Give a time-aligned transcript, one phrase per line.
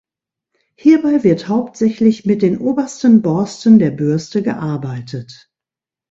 [0.77, 5.51] Hierbei wird hauptsächlich mit den obersten Borsten der Bürste gearbeitet.